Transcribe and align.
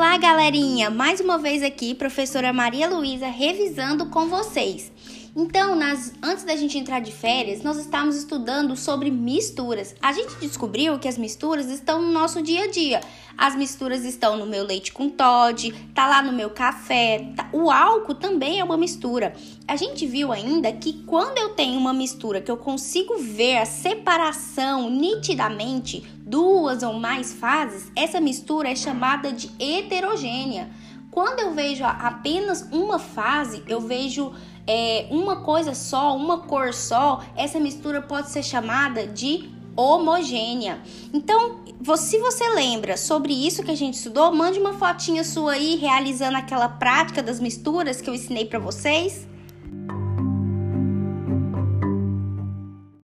Olá, 0.00 0.16
galerinha! 0.16 0.88
Mais 0.88 1.20
uma 1.20 1.36
vez 1.36 1.62
aqui, 1.62 1.94
professora 1.94 2.54
Maria 2.54 2.88
Luísa, 2.88 3.26
revisando 3.26 4.06
com 4.06 4.28
vocês. 4.30 4.90
Então, 5.34 5.76
nas, 5.76 6.12
antes 6.20 6.42
da 6.42 6.56
gente 6.56 6.76
entrar 6.76 7.00
de 7.00 7.12
férias, 7.12 7.62
nós 7.62 7.78
estávamos 7.78 8.16
estudando 8.16 8.76
sobre 8.76 9.10
misturas. 9.10 9.94
A 10.02 10.12
gente 10.12 10.34
descobriu 10.40 10.98
que 10.98 11.06
as 11.06 11.16
misturas 11.16 11.66
estão 11.70 12.02
no 12.02 12.10
nosso 12.10 12.42
dia 12.42 12.64
a 12.64 12.70
dia. 12.70 13.00
As 13.38 13.54
misturas 13.54 14.04
estão 14.04 14.36
no 14.36 14.44
meu 14.44 14.64
leite 14.64 14.92
com 14.92 15.08
Todd, 15.08 15.72
tá 15.94 16.08
lá 16.08 16.20
no 16.20 16.32
meu 16.32 16.50
café. 16.50 17.32
Tá... 17.36 17.48
O 17.52 17.70
álcool 17.70 18.14
também 18.14 18.58
é 18.58 18.64
uma 18.64 18.76
mistura. 18.76 19.32
A 19.68 19.76
gente 19.76 20.04
viu 20.04 20.32
ainda 20.32 20.72
que 20.72 21.04
quando 21.04 21.38
eu 21.38 21.50
tenho 21.50 21.78
uma 21.78 21.92
mistura 21.92 22.40
que 22.40 22.50
eu 22.50 22.56
consigo 22.56 23.16
ver 23.18 23.58
a 23.58 23.64
separação 23.64 24.90
nitidamente, 24.90 26.04
duas 26.26 26.82
ou 26.82 26.94
mais 26.94 27.32
fases, 27.32 27.90
essa 27.94 28.20
mistura 28.20 28.68
é 28.68 28.74
chamada 28.74 29.32
de 29.32 29.48
heterogênea. 29.60 30.68
Quando 31.10 31.40
eu 31.40 31.52
vejo 31.52 31.84
apenas 31.84 32.62
uma 32.70 32.98
fase, 32.98 33.62
eu 33.66 33.80
vejo 33.80 34.32
é, 34.66 35.08
uma 35.10 35.36
coisa 35.42 35.74
só, 35.74 36.16
uma 36.16 36.38
cor 36.38 36.72
só, 36.72 37.24
essa 37.36 37.58
mistura 37.58 38.00
pode 38.00 38.30
ser 38.30 38.44
chamada 38.44 39.06
de 39.06 39.50
homogênea. 39.76 40.80
Então, 41.12 41.60
se 41.96 42.18
você 42.18 42.48
lembra 42.50 42.96
sobre 42.96 43.32
isso 43.32 43.62
que 43.62 43.70
a 43.70 43.76
gente 43.76 43.94
estudou, 43.94 44.32
mande 44.32 44.60
uma 44.60 44.74
fotinha 44.74 45.24
sua 45.24 45.52
aí 45.52 45.76
realizando 45.76 46.36
aquela 46.36 46.68
prática 46.68 47.22
das 47.22 47.40
misturas 47.40 48.00
que 48.00 48.08
eu 48.08 48.14
ensinei 48.14 48.44
para 48.44 48.58
vocês. 48.58 49.26